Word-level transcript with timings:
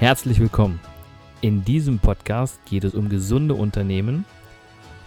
Herzlich 0.00 0.40
willkommen. 0.40 0.80
In 1.42 1.62
diesem 1.62 1.98
Podcast 1.98 2.64
geht 2.64 2.84
es 2.84 2.94
um 2.94 3.10
gesunde 3.10 3.52
Unternehmen 3.52 4.24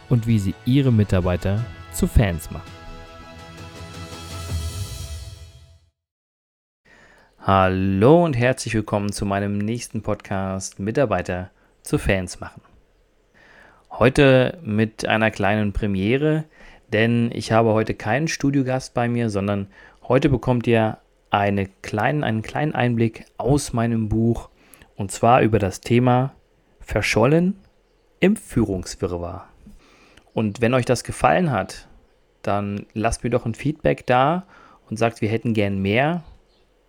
und 0.08 0.28
wie 0.28 0.38
sie 0.38 0.54
ihre 0.66 0.92
Mitarbeiter 0.92 1.66
zu 1.92 2.06
Fans 2.06 2.52
machen. 2.52 2.72
Hallo 7.40 8.24
und 8.24 8.38
herzlich 8.38 8.76
willkommen 8.76 9.12
zu 9.12 9.26
meinem 9.26 9.58
nächsten 9.58 10.04
Podcast 10.04 10.80
Mitarbeiter 10.80 11.50
zu 11.82 11.98
Fans 11.98 12.40
machen. 12.40 12.62
Heute 13.90 14.60
mit 14.62 15.08
einer 15.08 15.32
kleinen 15.32 15.74
Premiere, 15.74 16.44
denn 16.90 17.32
ich 17.34 17.52
habe 17.52 17.74
heute 17.74 17.96
keinen 17.96 18.28
Studiogast 18.28 18.94
bei 18.94 19.10
mir, 19.10 19.32
sondern 19.32 19.70
heute 20.08 20.30
bekommt 20.30 20.68
ihr 20.68 21.00
eine 21.32 21.66
kleinen, 21.82 22.24
einen 22.24 22.44
kleinen 22.44 22.76
Einblick 22.76 23.26
aus 23.40 23.74
meinem 23.74 24.08
Buch 24.08 24.50
und 24.96 25.12
zwar 25.12 25.42
über 25.42 25.60
das 25.60 25.82
Thema 25.82 26.34
Verschollen 26.80 27.60
im 28.20 28.36
Führungswirrwarr. 28.36 29.48
Und 30.34 30.62
wenn 30.62 30.74
euch 30.74 30.86
das 30.86 31.04
gefallen 31.04 31.52
hat, 31.52 31.88
dann 32.42 32.86
lasst 32.94 33.24
mir 33.24 33.30
doch 33.30 33.46
ein 33.46 33.56
Feedback 33.56 34.06
da 34.06 34.46
und 34.90 34.98
sagt, 34.98 35.22
wir 35.22 35.30
hätten 35.30 35.54
gern 35.54 35.82
mehr 35.82 36.24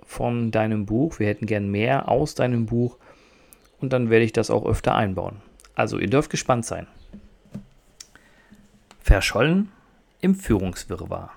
von 0.05 0.51
deinem 0.51 0.87
Buch, 0.87 1.19
wir 1.19 1.27
hätten 1.27 1.47
gern 1.47 1.71
mehr 1.71 2.09
aus 2.09 2.35
deinem 2.35 2.67
Buch 2.67 2.99
und 3.81 3.93
dann 3.93 4.11
werde 4.11 4.25
ich 4.25 4.33
das 4.33 4.51
auch 4.51 4.67
öfter 4.67 4.95
einbauen. 4.95 5.41
Also 5.75 5.99
ihr 5.99 6.09
dürft 6.09 6.31
gespannt 6.31 6.65
sein. 6.65 6.87
Verschollen 9.01 9.71
im 10.21 10.35
Führungswirrwarr. 10.35 11.31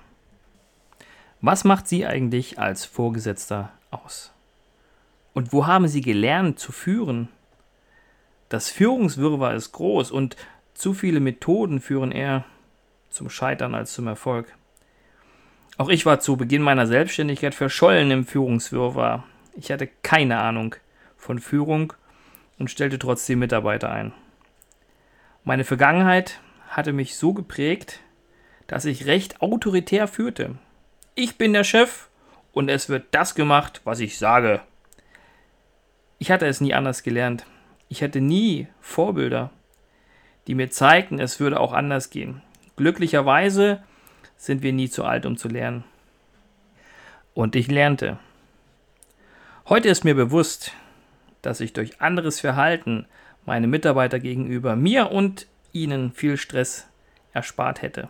Was 1.40 1.64
macht 1.64 1.86
Sie 1.86 2.06
eigentlich 2.06 2.58
als 2.58 2.84
Vorgesetzter 2.84 3.70
aus? 3.90 4.32
Und 5.34 5.52
wo 5.52 5.66
haben 5.66 5.88
Sie 5.88 6.00
gelernt 6.00 6.58
zu 6.58 6.72
führen? 6.72 7.28
Das 8.48 8.70
Führungswirrwarr 8.70 9.54
ist 9.54 9.72
groß 9.72 10.10
und 10.10 10.36
zu 10.74 10.94
viele 10.94 11.20
Methoden 11.20 11.80
führen 11.80 12.12
eher 12.12 12.44
zum 13.10 13.30
Scheitern 13.30 13.74
als 13.74 13.92
zum 13.92 14.06
Erfolg. 14.06 14.54
Auch 15.76 15.88
ich 15.88 16.06
war 16.06 16.20
zu 16.20 16.36
Beginn 16.36 16.62
meiner 16.62 16.86
Selbstständigkeit 16.86 17.54
verschollen 17.54 18.10
im 18.10 18.26
Führungswirrwarr. 18.26 19.24
Ich 19.54 19.70
hatte 19.70 19.88
keine 20.02 20.40
Ahnung 20.40 20.74
von 21.16 21.38
Führung 21.38 21.92
und 22.58 22.70
stellte 22.70 22.98
trotzdem 22.98 23.38
Mitarbeiter 23.38 23.90
ein. 23.90 24.12
Meine 25.44 25.64
Vergangenheit 25.64 26.40
hatte 26.68 26.92
mich 26.92 27.16
so 27.16 27.32
geprägt, 27.32 28.00
dass 28.66 28.84
ich 28.84 29.06
recht 29.06 29.40
autoritär 29.40 30.08
führte. 30.08 30.56
Ich 31.14 31.38
bin 31.38 31.52
der 31.52 31.64
Chef 31.64 32.08
und 32.52 32.68
es 32.68 32.88
wird 32.88 33.06
das 33.12 33.34
gemacht, 33.34 33.80
was 33.84 34.00
ich 34.00 34.18
sage. 34.18 34.60
Ich 36.18 36.30
hatte 36.30 36.46
es 36.46 36.60
nie 36.60 36.74
anders 36.74 37.02
gelernt. 37.02 37.46
Ich 37.88 38.02
hatte 38.02 38.20
nie 38.20 38.66
Vorbilder, 38.80 39.50
die 40.46 40.54
mir 40.54 40.70
zeigten, 40.70 41.20
es 41.20 41.40
würde 41.40 41.60
auch 41.60 41.72
anders 41.72 42.10
gehen. 42.10 42.42
Glücklicherweise 42.76 43.82
sind 44.36 44.62
wir 44.62 44.72
nie 44.72 44.90
zu 44.90 45.04
alt, 45.04 45.26
um 45.26 45.36
zu 45.36 45.48
lernen. 45.48 45.84
Und 47.34 47.54
ich 47.56 47.68
lernte. 47.68 48.18
Heute 49.68 49.88
ist 49.88 50.04
mir 50.04 50.14
bewusst, 50.14 50.72
dass 51.42 51.60
ich 51.60 51.72
durch 51.72 52.00
anderes 52.00 52.40
Verhalten 52.40 53.06
meine 53.46 53.66
Mitarbeiter 53.66 54.18
gegenüber 54.18 54.76
mir 54.76 55.10
und 55.10 55.46
ihnen 55.72 56.12
viel 56.12 56.36
Stress 56.36 56.86
erspart 57.32 57.82
hätte. 57.82 58.08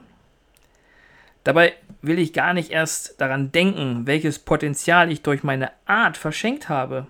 Dabei 1.44 1.74
will 2.02 2.18
ich 2.18 2.32
gar 2.32 2.54
nicht 2.54 2.70
erst 2.70 3.20
daran 3.20 3.52
denken, 3.52 4.06
welches 4.06 4.38
Potenzial 4.38 5.10
ich 5.10 5.22
durch 5.22 5.42
meine 5.42 5.70
Art 5.86 6.16
verschenkt 6.16 6.68
habe. 6.68 7.06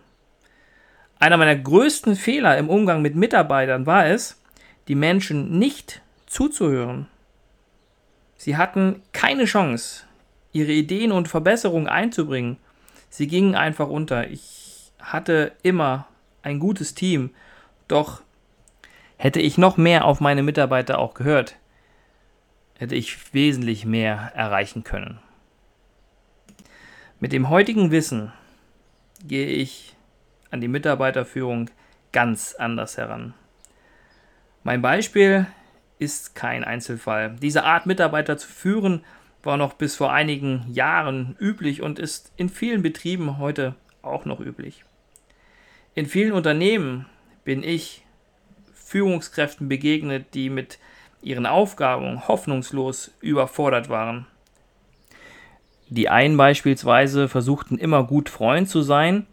Einer 1.18 1.36
meiner 1.36 1.56
größten 1.56 2.14
Fehler 2.16 2.58
im 2.58 2.68
Umgang 2.68 3.02
mit 3.02 3.16
Mitarbeitern 3.16 3.86
war 3.86 4.06
es, 4.06 4.40
die 4.86 4.94
Menschen 4.94 5.58
nicht 5.58 6.02
zuzuhören. 6.26 7.08
Sie 8.36 8.56
hatten 8.56 9.02
keine 9.12 9.44
Chance, 9.44 10.04
ihre 10.52 10.72
Ideen 10.72 11.10
und 11.10 11.28
Verbesserungen 11.28 11.88
einzubringen. 11.88 12.56
Sie 13.10 13.26
gingen 13.26 13.56
einfach 13.56 13.88
unter. 13.88 14.30
Ich 14.30 14.92
hatte 15.00 15.52
immer 15.62 16.06
ein 16.42 16.60
gutes 16.60 16.94
Team, 16.94 17.30
doch 17.88 18.22
hätte 19.16 19.40
ich 19.40 19.58
noch 19.58 19.76
mehr 19.76 20.04
auf 20.04 20.20
meine 20.20 20.42
Mitarbeiter 20.42 20.98
auch 20.98 21.14
gehört, 21.14 21.56
hätte 22.78 22.94
ich 22.94 23.34
wesentlich 23.34 23.84
mehr 23.84 24.32
erreichen 24.34 24.84
können. 24.84 25.18
Mit 27.18 27.32
dem 27.32 27.48
heutigen 27.48 27.90
Wissen 27.90 28.32
gehe 29.26 29.48
ich 29.48 29.96
an 30.50 30.60
die 30.60 30.68
Mitarbeiterführung 30.68 31.70
ganz 32.12 32.54
anders 32.54 32.96
heran. 32.96 33.34
Mein 34.62 34.82
Beispiel 34.82 35.46
ist 35.98 36.34
kein 36.34 36.64
Einzelfall. 36.64 37.36
Diese 37.40 37.64
Art 37.64 37.86
Mitarbeiter 37.86 38.36
zu 38.36 38.48
führen 38.48 39.04
war 39.42 39.56
noch 39.56 39.74
bis 39.74 39.96
vor 39.96 40.12
einigen 40.12 40.64
Jahren 40.72 41.36
üblich 41.40 41.82
und 41.82 41.98
ist 41.98 42.32
in 42.36 42.48
vielen 42.48 42.82
Betrieben 42.82 43.38
heute 43.38 43.74
auch 44.02 44.24
noch 44.24 44.40
üblich. 44.40 44.84
In 45.94 46.06
vielen 46.06 46.32
Unternehmen 46.32 47.06
bin 47.44 47.62
ich 47.62 48.04
Führungskräften 48.74 49.68
begegnet, 49.68 50.34
die 50.34 50.50
mit 50.50 50.78
ihren 51.22 51.46
Aufgaben 51.46 52.26
hoffnungslos 52.28 53.10
überfordert 53.20 53.88
waren. 53.88 54.26
Die 55.88 56.08
einen 56.08 56.36
beispielsweise 56.36 57.28
versuchten 57.28 57.78
immer 57.78 58.04
gut 58.04 58.28
Freund 58.28 58.68
zu 58.68 58.82
sein 58.82 59.26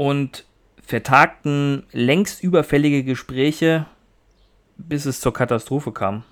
und 0.00 0.46
vertagten 0.82 1.82
längst 1.92 2.42
überfällige 2.42 3.04
Gespräche, 3.04 3.84
bis 4.78 5.04
es 5.04 5.20
zur 5.20 5.34
Katastrophe 5.34 5.92
kam. 5.92 6.24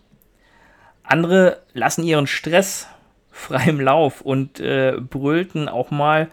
Andere 1.02 1.60
lassen 1.74 2.02
ihren 2.02 2.26
Stress 2.26 2.88
freiem 3.30 3.78
Lauf 3.78 4.22
und 4.22 4.58
äh, 4.58 4.96
brüllten 4.98 5.68
auch 5.68 5.90
mal 5.90 6.30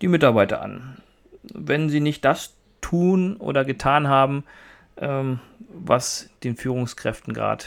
die 0.00 0.06
Mitarbeiter 0.06 0.62
an, 0.62 0.98
wenn 1.52 1.88
sie 1.88 1.98
nicht 1.98 2.24
das 2.24 2.54
tun 2.80 3.36
oder 3.38 3.64
getan 3.64 4.06
haben, 4.06 4.44
ähm, 4.96 5.40
was 5.68 6.30
den 6.44 6.54
Führungskräften 6.54 7.34
gerade 7.34 7.64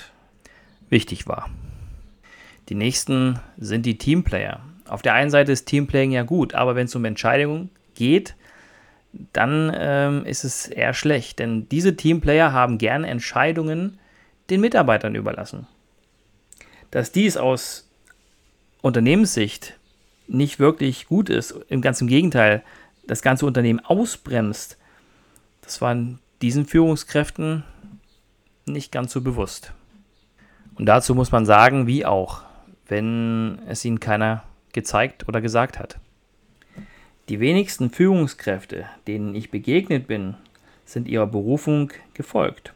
wichtig 0.89 1.27
war. 1.27 1.49
Die 2.69 2.75
nächsten 2.75 3.37
sind 3.57 3.85
die 3.85 3.97
Teamplayer. 3.97 4.61
Auf 4.87 5.01
der 5.01 5.13
einen 5.13 5.29
Seite 5.29 5.51
ist 5.51 5.65
Teamplaying 5.65 6.11
ja 6.11 6.23
gut, 6.23 6.53
aber 6.53 6.75
wenn 6.75 6.85
es 6.85 6.95
um 6.95 7.03
Entscheidungen 7.03 7.69
geht, 7.95 8.35
dann 9.11 9.71
ähm, 9.75 10.25
ist 10.25 10.43
es 10.43 10.67
eher 10.67 10.93
schlecht. 10.93 11.39
Denn 11.39 11.67
diese 11.69 11.95
Teamplayer 11.95 12.51
haben 12.51 12.77
gerne 12.77 13.07
Entscheidungen 13.07 13.99
den 14.49 14.61
Mitarbeitern 14.61 15.15
überlassen. 15.15 15.67
Dass 16.91 17.11
dies 17.11 17.37
aus 17.37 17.89
Unternehmenssicht 18.81 19.77
nicht 20.27 20.59
wirklich 20.59 21.07
gut 21.07 21.29
ist, 21.29 21.51
im 21.69 21.81
ganzen 21.81 22.07
Gegenteil, 22.07 22.63
das 23.07 23.21
ganze 23.21 23.45
Unternehmen 23.45 23.79
ausbremst, 23.79 24.77
das 25.61 25.81
war 25.81 25.95
diesen 26.41 26.65
Führungskräften 26.65 27.63
nicht 28.65 28.91
ganz 28.91 29.11
so 29.11 29.21
bewusst. 29.21 29.73
Und 30.75 30.85
dazu 30.85 31.13
muss 31.15 31.31
man 31.31 31.45
sagen, 31.45 31.87
wie 31.87 32.05
auch, 32.05 32.43
wenn 32.87 33.59
es 33.67 33.83
ihnen 33.83 33.99
keiner 33.99 34.43
gezeigt 34.71 35.27
oder 35.27 35.41
gesagt 35.41 35.79
hat. 35.79 35.99
Die 37.29 37.39
wenigsten 37.39 37.91
Führungskräfte, 37.91 38.87
denen 39.05 39.35
ich 39.35 39.51
begegnet 39.51 40.07
bin, 40.07 40.33
sind 40.83 41.07
ihrer 41.07 41.27
Berufung 41.27 41.91
gefolgt, 42.15 42.73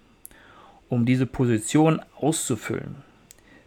um 0.89 1.07
diese 1.07 1.25
Position 1.25 1.99
auszufüllen. 2.19 2.97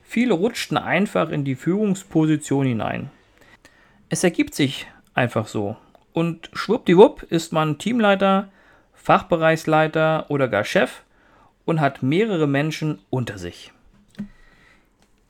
Viele 0.04 0.34
rutschten 0.34 0.78
einfach 0.78 1.30
in 1.30 1.44
die 1.44 1.56
Führungsposition 1.56 2.66
hinein. 2.66 3.10
Es 4.10 4.22
ergibt 4.22 4.54
sich 4.54 4.86
einfach 5.12 5.48
so. 5.48 5.77
Und 6.12 6.50
schwuppdiwupp 6.53 7.24
ist 7.24 7.53
man 7.53 7.78
Teamleiter, 7.78 8.48
Fachbereichsleiter 8.94 10.27
oder 10.28 10.47
gar 10.47 10.62
Chef 10.62 11.03
und 11.65 11.80
hat 11.80 12.04
mehrere 12.04 12.47
Menschen 12.47 13.00
unter 13.10 13.38
sich. 13.38 13.72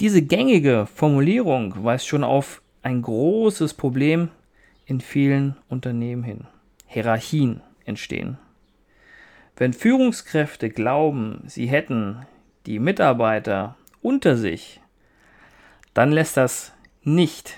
Diese 0.01 0.21
gängige 0.21 0.85
Formulierung 0.85 1.83
weist 1.83 2.07
schon 2.07 2.25
auf 2.25 2.61
ein 2.83 3.01
großes 3.01 3.73
Problem 3.73 4.29
in 4.87 5.01
vielen 5.01 5.57
Unternehmen 5.69 6.23
hin. 6.23 6.47
Hierarchien 6.87 7.61
entstehen. 7.85 8.39
Wenn 9.57 9.73
Führungskräfte 9.73 10.71
glauben, 10.71 11.43
sie 11.47 11.67
hätten 11.67 12.25
die 12.67 12.79
Mitarbeiter 12.79 13.77
unter 14.01 14.37
sich, 14.37 14.81
dann 15.95 16.13
lässt 16.13 16.37
das 16.37 16.73
nicht 17.03 17.57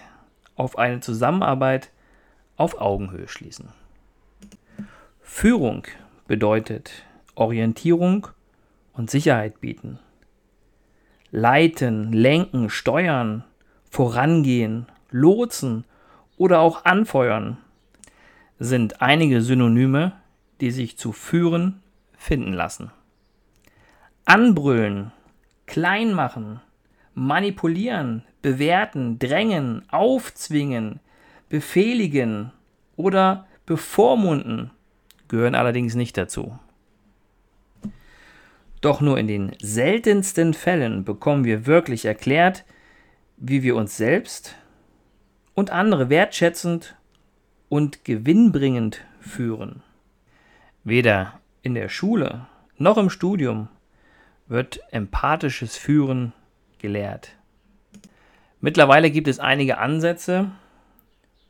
auf 0.55 0.79
eine 0.79 1.01
Zusammenarbeit 1.01 1.91
auf 2.57 2.81
Augenhöhe 2.81 3.29
schließen. 3.29 3.69
Führung 5.21 5.85
bedeutet 6.27 7.05
Orientierung 7.35 8.29
und 8.93 9.11
Sicherheit 9.11 9.61
bieten. 9.61 9.99
Leiten, 11.31 12.13
lenken, 12.13 12.71
steuern, 12.71 13.45
vorangehen, 13.91 14.87
lotsen 15.11 15.85
oder 16.39 16.61
auch 16.61 16.85
anfeuern 16.85 17.59
sind 18.59 19.03
einige 19.03 19.43
Synonyme, 19.43 20.13
die 20.61 20.71
sich 20.71 20.97
zu 20.97 21.13
führen 21.13 21.83
finden 22.17 22.53
lassen. 22.53 22.91
Anbrüllen, 24.25 25.13
klein 25.67 26.13
machen, 26.13 26.61
manipulieren, 27.15 28.25
bewerten, 28.43 29.19
drängen, 29.19 29.85
aufzwingen, 29.91 31.01
befehligen 31.49 32.53
oder 32.97 33.47
bevormunden 33.67 34.71
gehören 35.29 35.55
allerdings 35.55 35.95
nicht 35.95 36.17
dazu. 36.17 36.59
Doch 38.81 39.01
nur 39.01 39.19
in 39.19 39.27
den 39.27 39.53
seltensten 39.61 40.55
Fällen 40.55 41.05
bekommen 41.05 41.45
wir 41.45 41.67
wirklich 41.67 42.05
erklärt, 42.05 42.65
wie 43.37 43.63
wir 43.63 43.77
uns 43.77 43.97
selbst 43.97 44.57
und 45.59 45.71
andere 45.71 46.09
wertschätzend 46.09 46.95
und 47.69 48.05
gewinnbringend 48.05 49.05
führen. 49.19 49.83
Weder 50.85 51.41
in 51.63 51.75
der 51.75 51.89
Schule 51.89 52.47
noch 52.77 52.97
im 52.97 53.11
Studium 53.11 53.67
wird 54.47 54.79
empathisches 54.93 55.77
Führen 55.77 56.33
gelehrt. 56.79 57.33
Mittlerweile 58.61 59.11
gibt 59.11 59.27
es 59.27 59.41
einige 59.41 59.79
Ansätze, 59.79 60.53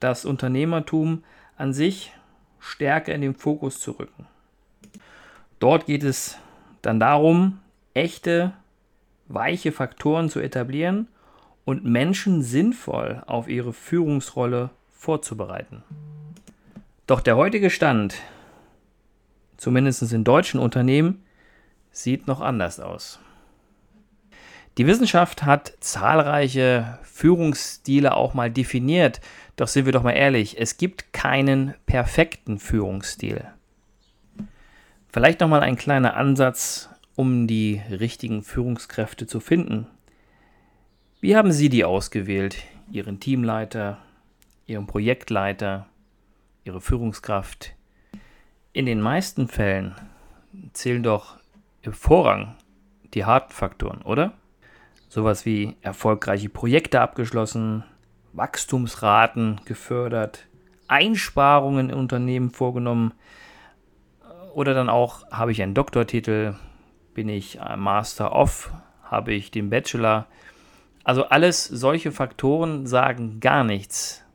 das 0.00 0.24
Unternehmertum 0.24 1.22
an 1.58 1.74
sich 1.74 2.14
stärker 2.60 3.14
in 3.14 3.20
den 3.20 3.34
Fokus 3.34 3.78
zu 3.78 3.90
rücken. 3.90 4.26
Dort 5.58 5.84
geht 5.84 6.02
es 6.02 6.38
dann 6.80 6.98
darum, 6.98 7.60
echte, 7.92 8.54
weiche 9.26 9.70
Faktoren 9.70 10.30
zu 10.30 10.40
etablieren 10.40 11.08
und 11.68 11.84
Menschen 11.84 12.40
sinnvoll 12.42 13.22
auf 13.26 13.46
ihre 13.46 13.74
Führungsrolle 13.74 14.70
vorzubereiten. 14.90 15.82
Doch 17.06 17.20
der 17.20 17.36
heutige 17.36 17.68
Stand, 17.68 18.14
zumindest 19.58 20.10
in 20.10 20.24
deutschen 20.24 20.60
Unternehmen, 20.60 21.22
sieht 21.90 22.26
noch 22.26 22.40
anders 22.40 22.80
aus. 22.80 23.18
Die 24.78 24.86
Wissenschaft 24.86 25.42
hat 25.42 25.74
zahlreiche 25.80 26.98
Führungsstile 27.02 28.16
auch 28.16 28.32
mal 28.32 28.50
definiert, 28.50 29.20
doch 29.56 29.68
sind 29.68 29.84
wir 29.84 29.92
doch 29.92 30.02
mal 30.02 30.12
ehrlich, 30.12 30.58
es 30.58 30.78
gibt 30.78 31.12
keinen 31.12 31.74
perfekten 31.84 32.58
Führungsstil. 32.58 33.44
Vielleicht 35.12 35.40
noch 35.40 35.48
mal 35.48 35.60
ein 35.60 35.76
kleiner 35.76 36.16
Ansatz, 36.16 36.88
um 37.14 37.46
die 37.46 37.82
richtigen 37.90 38.42
Führungskräfte 38.42 39.26
zu 39.26 39.38
finden. 39.38 39.86
Wie 41.20 41.34
haben 41.34 41.50
Sie 41.50 41.68
die 41.68 41.84
ausgewählt? 41.84 42.62
Ihren 42.92 43.18
Teamleiter, 43.18 43.98
Ihren 44.66 44.86
Projektleiter, 44.86 45.86
Ihre 46.62 46.80
Führungskraft? 46.80 47.74
In 48.72 48.86
den 48.86 49.00
meisten 49.00 49.48
Fällen 49.48 49.96
zählen 50.74 51.02
doch 51.02 51.36
im 51.82 51.92
Vorrang 51.92 52.54
die 53.14 53.24
harten 53.24 53.52
Faktoren, 53.52 54.02
oder? 54.02 54.34
Sowas 55.08 55.44
wie 55.44 55.74
erfolgreiche 55.82 56.50
Projekte 56.50 57.00
abgeschlossen, 57.00 57.82
Wachstumsraten 58.32 59.60
gefördert, 59.64 60.46
Einsparungen 60.86 61.90
in 61.90 61.96
Unternehmen 61.96 62.50
vorgenommen 62.50 63.12
oder 64.54 64.72
dann 64.72 64.88
auch, 64.88 65.28
habe 65.32 65.50
ich 65.50 65.62
einen 65.62 65.74
Doktortitel, 65.74 66.54
bin 67.12 67.28
ich 67.28 67.58
Master 67.76 68.32
of, 68.36 68.72
habe 69.02 69.32
ich 69.32 69.50
den 69.50 69.68
Bachelor. 69.68 70.28
Also 71.08 71.24
alles 71.24 71.64
solche 71.64 72.12
Faktoren 72.12 72.86
sagen 72.86 73.40
gar 73.40 73.64
nichts 73.64 74.26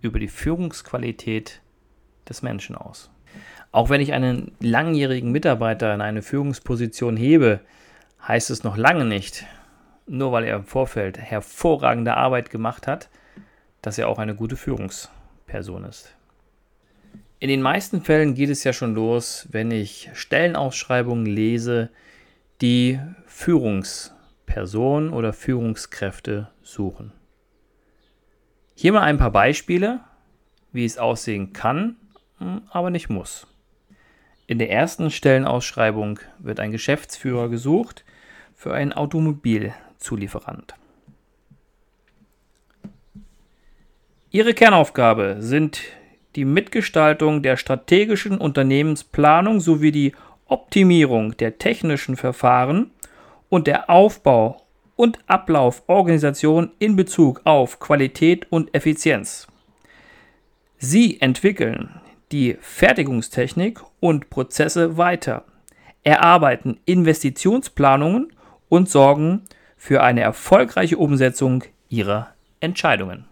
über 0.00 0.18
die 0.18 0.26
Führungsqualität 0.26 1.62
des 2.28 2.42
Menschen 2.42 2.74
aus. 2.74 3.12
Auch 3.70 3.90
wenn 3.90 4.00
ich 4.00 4.12
einen 4.12 4.56
langjährigen 4.58 5.30
Mitarbeiter 5.30 5.94
in 5.94 6.00
eine 6.00 6.22
Führungsposition 6.22 7.16
hebe, 7.16 7.60
heißt 8.26 8.50
es 8.50 8.64
noch 8.64 8.76
lange 8.76 9.04
nicht, 9.04 9.46
nur 10.08 10.32
weil 10.32 10.42
er 10.42 10.56
im 10.56 10.64
Vorfeld 10.64 11.16
hervorragende 11.16 12.16
Arbeit 12.16 12.50
gemacht 12.50 12.88
hat, 12.88 13.08
dass 13.80 13.96
er 13.96 14.08
auch 14.08 14.18
eine 14.18 14.34
gute 14.34 14.56
Führungsperson 14.56 15.84
ist. 15.84 16.12
In 17.38 17.48
den 17.48 17.62
meisten 17.62 18.02
Fällen 18.02 18.34
geht 18.34 18.50
es 18.50 18.64
ja 18.64 18.72
schon 18.72 18.96
los, 18.96 19.46
wenn 19.52 19.70
ich 19.70 20.10
Stellenausschreibungen 20.12 21.26
lese, 21.26 21.90
die 22.60 22.98
Führungspersonen 24.54 25.12
oder 25.12 25.32
Führungskräfte 25.32 26.48
suchen. 26.62 27.12
Hier 28.76 28.92
mal 28.92 29.02
ein 29.02 29.18
paar 29.18 29.32
Beispiele, 29.32 30.00
wie 30.72 30.84
es 30.84 30.96
aussehen 30.96 31.52
kann, 31.52 31.96
hm, 32.38 32.62
aber 32.70 32.90
nicht 32.90 33.10
muss. 33.10 33.46
In 34.46 34.58
der 34.58 34.70
ersten 34.70 35.10
Stellenausschreibung 35.10 36.20
wird 36.38 36.60
ein 36.60 36.70
Geschäftsführer 36.70 37.48
gesucht 37.48 38.04
für 38.54 38.72
einen 38.72 38.92
Automobilzulieferant. 38.92 40.74
Ihre 44.30 44.54
Kernaufgabe 44.54 45.36
sind 45.40 45.80
die 46.36 46.44
Mitgestaltung 46.44 47.42
der 47.42 47.56
strategischen 47.56 48.38
Unternehmensplanung 48.38 49.60
sowie 49.60 49.92
die 49.92 50.12
Optimierung 50.46 51.36
der 51.36 51.58
technischen 51.58 52.16
Verfahren 52.16 52.90
und 53.54 53.68
der 53.68 53.88
Aufbau 53.88 54.66
und 54.96 55.20
Ablauforganisation 55.28 56.72
in 56.80 56.96
Bezug 56.96 57.40
auf 57.44 57.78
Qualität 57.78 58.50
und 58.50 58.74
Effizienz. 58.74 59.46
Sie 60.78 61.20
entwickeln 61.20 62.00
die 62.32 62.56
Fertigungstechnik 62.60 63.80
und 64.00 64.28
Prozesse 64.28 64.96
weiter, 64.96 65.44
erarbeiten 66.02 66.80
Investitionsplanungen 66.84 68.32
und 68.68 68.90
sorgen 68.90 69.42
für 69.76 70.02
eine 70.02 70.22
erfolgreiche 70.22 70.98
Umsetzung 70.98 71.62
ihrer 71.88 72.34
Entscheidungen. 72.58 73.24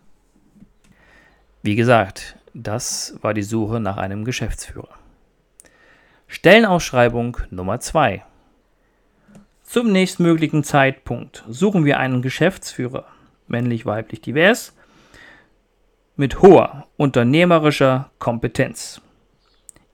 Wie 1.64 1.74
gesagt, 1.74 2.36
das 2.54 3.18
war 3.22 3.34
die 3.34 3.42
Suche 3.42 3.80
nach 3.80 3.96
einem 3.96 4.24
Geschäftsführer. 4.24 4.90
Stellenausschreibung 6.28 7.38
Nummer 7.50 7.80
2. 7.80 8.22
Zum 9.72 9.90
nächstmöglichen 9.90 10.64
Zeitpunkt 10.64 11.44
suchen 11.48 11.86
wir 11.86 11.98
einen 11.98 12.20
Geschäftsführer, 12.20 13.06
männlich, 13.48 13.86
weiblich, 13.86 14.20
divers, 14.20 14.76
mit 16.14 16.42
hoher 16.42 16.88
unternehmerischer 16.98 18.10
Kompetenz. 18.18 19.00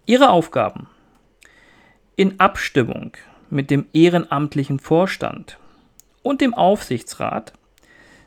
Ihre 0.05 0.31
Aufgaben 0.31 0.89
in 2.17 2.41
Abstimmung 2.41 3.13
mit 3.51 3.71
dem 3.71 3.87
ehrenamtlichen 3.93 4.81
Vorstand 4.81 5.59
und 6.25 6.41
dem 6.41 6.55
Aufsichtsrat 6.55 7.53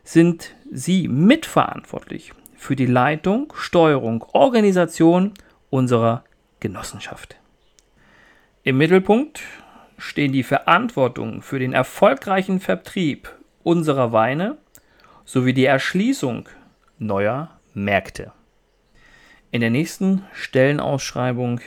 sind 0.06 0.56
Sie 0.72 1.10
mitverantwortlich 1.10 2.32
für 2.56 2.78
die 2.78 2.86
Leitung, 2.86 3.52
Steuerung, 3.58 4.24
Organisation 4.32 5.34
unserer 5.70 6.24
Genossenschaft. 6.62 7.36
Im 8.64 8.78
Mittelpunkt 8.78 9.42
stehen 10.02 10.34
die 10.34 10.44
Verantwortung 10.44 11.42
für 11.44 11.60
den 11.60 11.74
erfolgreichen 11.74 12.60
Vertrieb 12.60 13.38
unserer 13.62 14.12
Weine 14.12 14.58
sowie 15.26 15.54
die 15.54 15.66
Erschließung 15.66 16.50
neuer 16.98 17.60
Märkte. 17.76 18.32
In 19.52 19.62
der 19.62 19.70
nächsten 19.70 20.26
Stellenausschreibung 20.34 21.60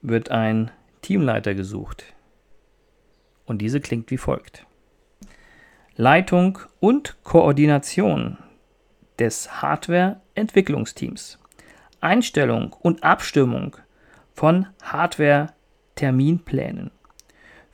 wird 0.00 0.30
ein 0.30 0.70
Teamleiter 1.02 1.54
gesucht. 1.54 2.04
Und 3.46 3.58
diese 3.58 3.80
klingt 3.80 4.12
wie 4.12 4.18
folgt. 4.18 4.64
Leitung 5.96 6.60
und 6.78 7.16
Koordination 7.24 8.38
des 9.18 9.60
Hardware-Entwicklungsteams. 9.60 11.40
Einstellung 12.00 12.74
und 12.74 13.02
Abstimmung 13.02 13.76
von 14.34 14.68
Hardware-Terminplänen 14.82 16.92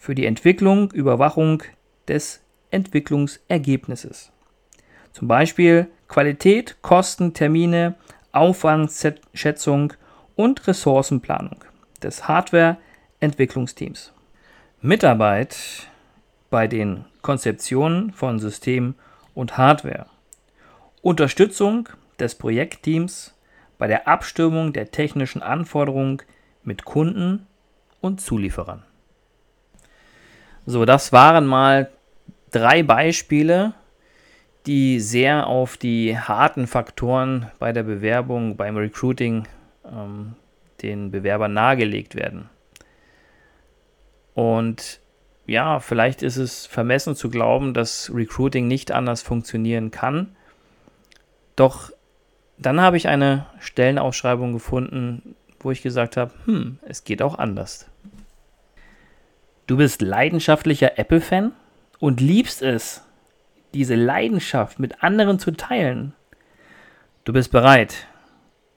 für 0.02 0.16
die 0.16 0.26
Entwicklung, 0.26 0.90
Überwachung 0.90 1.62
des 2.09 2.42
Entwicklungsergebnisses. 2.73 4.32
Zum 5.12 5.28
Beispiel 5.28 5.87
Qualität, 6.09 6.82
Kosten, 6.82 7.35
Termine, 7.35 7.94
Aufwandsschätzung 8.32 9.92
und 10.35 10.66
Ressourcenplanung 10.66 11.64
des 12.02 12.26
Hardware-Entwicklungsteams. 12.26 14.12
Mitarbeit 14.80 15.56
bei 16.50 16.66
den 16.66 17.04
Konzeptionen 17.21 18.12
von 18.12 18.40
System 18.40 18.97
und 19.35 19.56
Hardware 19.56 20.06
Unterstützung 21.00 21.88
des 22.18 22.35
Projektteams 22.35 23.38
bei 23.78 23.87
der 23.87 24.09
Abstimmung 24.09 24.73
der 24.73 24.90
technischen 24.90 25.42
Anforderungen 25.42 26.21
mit 26.64 26.85
Kunden 26.85 27.47
und 28.00 28.21
Zulieferern. 28.21 28.82
So, 30.66 30.85
das 30.85 31.12
waren 31.12 31.47
mal 31.47 31.90
drei 32.50 32.83
Beispiele, 32.83 33.75
die 34.66 35.00
sehr 35.00 35.47
auf 35.47 35.76
die 35.76 36.16
harten 36.16 36.66
Faktoren 36.66 37.50
bei 37.59 37.73
der 37.73 37.83
Bewerbung, 37.83 38.57
beim 38.57 38.76
Recruiting 38.76 39.49
ähm, 39.85 40.35
den 40.83 41.11
Bewerbern 41.11 41.52
nahegelegt 41.52 42.14
werden. 42.14 42.49
Und 44.35 45.00
ja, 45.47 45.81
vielleicht 45.81 46.23
ist 46.23 46.37
es 46.37 46.66
vermessen 46.66 47.16
zu 47.16 47.28
glauben, 47.28 47.75
dass 47.75 48.12
Recruiting 48.14 48.69
nicht 48.69 48.92
anders 48.92 49.23
funktionieren 49.23 49.90
kann. 49.90 50.37
Doch 51.57 51.90
dann 52.57 52.81
habe 52.81 52.97
ich 52.97 53.09
eine 53.09 53.47
Stellenausschreibung 53.59 54.52
gefunden, 54.52 55.35
wo 55.59 55.73
ich 55.73 55.83
gesagt 55.83 56.16
habe, 56.16 56.33
hm, 56.45 56.78
es 56.87 57.02
geht 57.02 57.23
auch 57.23 57.38
anders. 57.38 57.92
Du 59.66 59.76
bist 59.76 60.02
leidenschaftlicher 60.02 60.99
Apple-Fan 60.99 61.52
und 62.00 62.21
liebst 62.21 62.62
es, 62.62 63.02
diese 63.75 63.95
Leidenschaft 63.95 64.78
mit 64.78 65.02
anderen 65.02 65.38
zu 65.38 65.52
teilen. 65.52 66.14
Du 67.25 67.33
bist 67.33 67.52
bereit, 67.52 68.09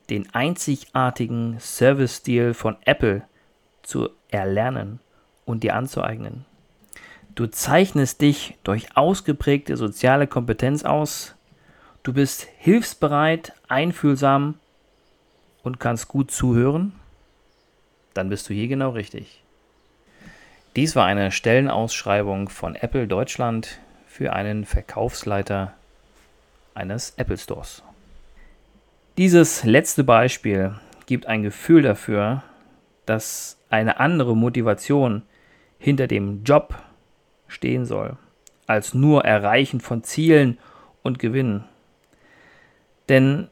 den 0.10 0.34
einzigartigen 0.34 1.60
Service-Stil 1.60 2.54
von 2.54 2.78
Apple 2.86 3.24
zu 3.82 4.10
erlernen 4.30 5.00
und 5.46 5.64
dir 5.64 5.76
anzueignen. 5.76 6.46
Du 7.34 7.48
zeichnest 7.48 8.22
dich 8.22 8.58
durch 8.64 8.96
ausgeprägte 8.96 9.78
soziale 9.78 10.28
Kompetenz 10.28 10.84
aus. 10.84 11.36
Du 12.04 12.14
bist 12.14 12.48
hilfsbereit, 12.60 13.54
einfühlsam 13.68 14.60
und 15.64 15.80
kannst 15.80 16.08
gut 16.08 16.32
zuhören. 16.32 16.94
Dann 18.14 18.30
bist 18.30 18.48
du 18.48 18.54
hier 18.54 18.68
genau 18.68 18.92
richtig. 18.92 19.45
Dies 20.76 20.94
war 20.98 21.06
eine 21.06 21.32
Stellenausschreibung 21.32 22.50
von 22.50 22.76
Apple 22.76 23.08
Deutschland 23.08 23.80
für 24.08 24.34
einen 24.34 24.66
Verkaufsleiter 24.66 25.74
eines 26.74 27.14
Apple 27.16 27.38
Stores. 27.38 27.82
Dieses 29.18 29.64
letzte 29.64 30.04
Beispiel 30.04 30.76
gibt 31.06 31.28
ein 31.28 31.44
Gefühl 31.44 31.82
dafür, 31.82 32.44
dass 33.06 33.58
eine 33.70 34.02
andere 34.02 34.36
Motivation 34.36 35.22
hinter 35.80 36.08
dem 36.08 36.44
Job 36.44 36.76
stehen 37.48 37.86
soll, 37.86 38.18
als 38.68 38.94
nur 38.94 39.24
Erreichen 39.24 39.80
von 39.80 40.04
Zielen 40.04 40.58
und 41.04 41.20
Gewinnen. 41.20 41.64
Denn 43.08 43.48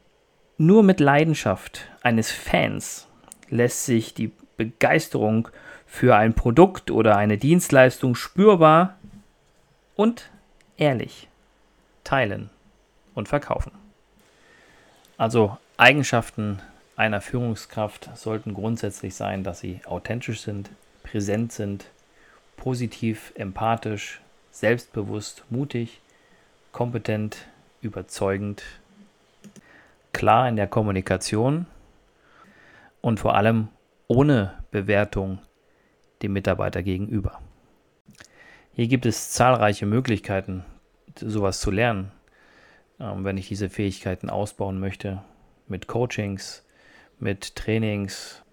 nur 0.58 0.84
mit 0.84 1.00
Leidenschaft 1.00 1.88
eines 2.02 2.32
Fans 2.32 3.08
lässt 3.50 3.86
sich 3.86 4.14
die 4.14 4.34
Begeisterung 4.58 5.48
für 5.94 6.16
ein 6.16 6.34
Produkt 6.34 6.90
oder 6.90 7.18
eine 7.18 7.38
Dienstleistung 7.38 8.16
spürbar 8.16 8.98
und 9.96 10.32
ehrlich 10.76 11.28
teilen 12.04 12.50
und 13.14 13.30
verkaufen. 13.30 13.72
Also 15.20 15.56
Eigenschaften 15.78 16.60
einer 16.96 17.22
Führungskraft 17.22 18.10
sollten 18.16 18.56
grundsätzlich 18.56 19.14
sein, 19.14 19.44
dass 19.44 19.60
sie 19.60 19.82
authentisch 19.86 20.42
sind, 20.42 20.72
präsent 21.04 21.52
sind, 21.52 21.86
positiv, 22.58 23.32
empathisch, 23.36 24.20
selbstbewusst, 24.50 25.44
mutig, 25.52 26.02
kompetent, 26.72 27.38
überzeugend, 27.82 28.64
klar 30.12 30.50
in 30.50 30.56
der 30.56 30.68
Kommunikation 30.68 31.68
und 33.02 33.20
vor 33.20 33.36
allem 33.36 33.68
ohne 34.08 34.56
Bewertung 34.72 35.38
dem 36.24 36.34
Mitarbeiter 36.34 36.82
gegenüber. 36.82 37.40
Hier 38.74 38.88
gibt 38.88 39.06
es 39.06 39.32
zahlreiche 39.32 39.86
Möglichkeiten, 39.86 40.66
sowas 41.20 41.60
zu 41.60 41.70
lernen, 41.70 42.12
ähm, 43.00 43.24
wenn 43.24 43.38
ich 43.38 43.48
diese 43.48 43.70
Fähigkeiten 43.70 44.30
ausbauen 44.30 44.80
möchte, 44.80 45.22
mit 45.68 45.88
Coachings, 45.88 46.66
mit 47.20 47.56
Trainings, 47.56 48.44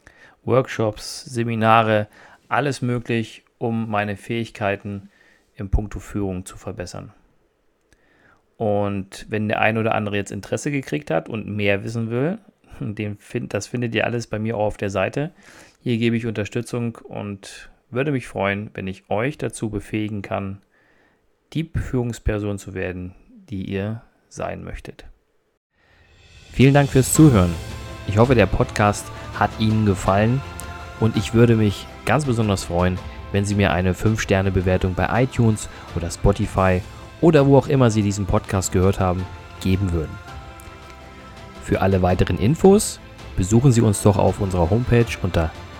Workshops, 0.44 1.24
Seminare, 1.24 2.08
alles 2.48 2.82
möglich, 2.82 3.44
um 3.58 3.88
meine 3.88 4.16
Fähigkeiten 4.16 5.10
im 5.54 5.70
Punkto 5.70 6.00
Führung 6.00 6.44
zu 6.44 6.56
verbessern. 6.56 7.12
Und 8.56 9.26
wenn 9.30 9.48
der 9.48 9.60
ein 9.60 9.78
oder 9.78 9.94
andere 9.94 10.16
jetzt 10.16 10.32
Interesse 10.32 10.70
gekriegt 10.70 11.10
hat 11.10 11.28
und 11.28 11.48
mehr 11.48 11.82
wissen 11.82 12.10
will, 12.10 12.38
den 12.80 13.16
find, 13.16 13.54
das 13.54 13.66
findet 13.66 13.94
ihr 13.94 14.04
alles 14.04 14.26
bei 14.26 14.38
mir 14.38 14.56
auch 14.56 14.66
auf 14.66 14.76
der 14.76 14.90
Seite. 14.90 15.30
Hier 15.82 15.96
gebe 15.96 16.14
ich 16.14 16.26
Unterstützung 16.26 16.96
und 16.96 17.70
würde 17.90 18.12
mich 18.12 18.28
freuen, 18.28 18.70
wenn 18.74 18.86
ich 18.86 19.08
euch 19.08 19.38
dazu 19.38 19.70
befähigen 19.70 20.20
kann, 20.20 20.60
die 21.54 21.70
Führungsperson 21.74 22.58
zu 22.58 22.74
werden, 22.74 23.14
die 23.48 23.64
ihr 23.64 24.02
sein 24.28 24.62
möchtet. 24.62 25.06
Vielen 26.52 26.74
Dank 26.74 26.90
fürs 26.90 27.14
Zuhören. 27.14 27.54
Ich 28.08 28.18
hoffe, 28.18 28.34
der 28.34 28.44
Podcast 28.44 29.06
hat 29.38 29.50
Ihnen 29.58 29.86
gefallen 29.86 30.42
und 31.00 31.16
ich 31.16 31.32
würde 31.32 31.56
mich 31.56 31.86
ganz 32.04 32.26
besonders 32.26 32.64
freuen, 32.64 32.98
wenn 33.32 33.46
Sie 33.46 33.54
mir 33.54 33.72
eine 33.72 33.94
5-Sterne-Bewertung 33.94 34.92
bei 34.92 35.22
iTunes 35.22 35.70
oder 35.96 36.10
Spotify 36.10 36.82
oder 37.22 37.46
wo 37.46 37.56
auch 37.56 37.68
immer 37.68 37.90
Sie 37.90 38.02
diesen 38.02 38.26
Podcast 38.26 38.70
gehört 38.72 39.00
haben, 39.00 39.24
geben 39.62 39.92
würden. 39.92 40.14
Für 41.64 41.80
alle 41.80 42.02
weiteren 42.02 42.38
Infos 42.38 43.00
besuchen 43.38 43.72
Sie 43.72 43.80
uns 43.80 44.02
doch 44.02 44.18
auf 44.18 44.40
unserer 44.40 44.68
Homepage 44.68 45.06
unter 45.22 45.50